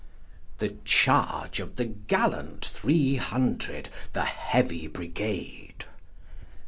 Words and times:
The 0.57 0.77
charge 0.83 1.59
of 1.59 1.75
the 1.75 1.85
gallant 1.85 2.65
three 2.65 3.17
hundred, 3.17 3.89
the 4.13 4.25
Heavy 4.25 4.87
Brigade! 4.87 5.85